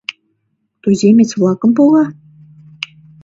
—Туземец-влакым 0.81 1.69
пога? 1.77 2.05